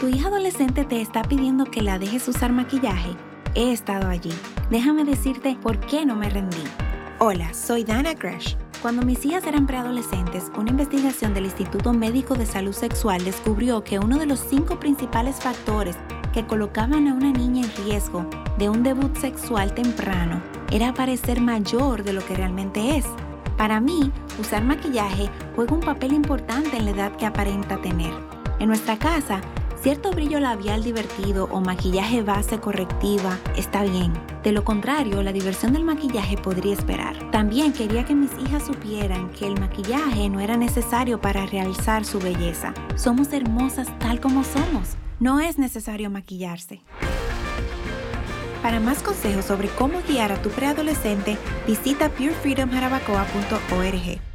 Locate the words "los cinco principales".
14.26-15.36